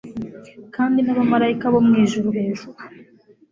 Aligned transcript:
kandi 0.75 0.99
n'abamarayika 1.01 1.65
bo 1.73 1.79
mwijuru 1.87 2.27
hejuru 2.37 2.79